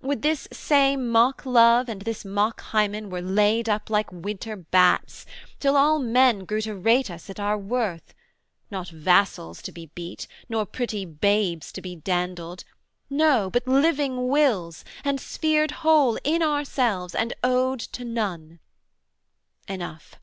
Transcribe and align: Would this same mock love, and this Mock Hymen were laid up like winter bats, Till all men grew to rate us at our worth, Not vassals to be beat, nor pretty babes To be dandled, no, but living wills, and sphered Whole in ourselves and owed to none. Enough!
Would 0.00 0.22
this 0.22 0.48
same 0.50 1.10
mock 1.10 1.44
love, 1.44 1.90
and 1.90 2.00
this 2.00 2.24
Mock 2.24 2.62
Hymen 2.62 3.10
were 3.10 3.20
laid 3.20 3.68
up 3.68 3.90
like 3.90 4.10
winter 4.10 4.56
bats, 4.56 5.26
Till 5.60 5.76
all 5.76 5.98
men 5.98 6.46
grew 6.46 6.62
to 6.62 6.74
rate 6.74 7.10
us 7.10 7.28
at 7.28 7.38
our 7.38 7.58
worth, 7.58 8.14
Not 8.70 8.88
vassals 8.88 9.60
to 9.60 9.72
be 9.72 9.90
beat, 9.94 10.26
nor 10.48 10.64
pretty 10.64 11.04
babes 11.04 11.70
To 11.72 11.82
be 11.82 11.96
dandled, 11.96 12.64
no, 13.10 13.50
but 13.50 13.68
living 13.68 14.28
wills, 14.28 14.86
and 15.04 15.20
sphered 15.20 15.70
Whole 15.72 16.16
in 16.24 16.42
ourselves 16.42 17.14
and 17.14 17.34
owed 17.42 17.80
to 17.80 18.06
none. 18.06 18.60
Enough! 19.68 20.18